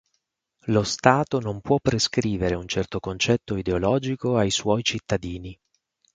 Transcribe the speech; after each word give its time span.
Lo 0.65 0.81
Stato 0.81 1.39
non 1.39 1.61
può 1.61 1.77
prescrivere 1.79 2.55
un 2.55 2.65
certo 2.67 2.99
concetto 2.99 3.55
ideologico 3.55 4.35
ai 4.35 4.49
suoi 4.49 4.81
cittadini. 4.83 5.55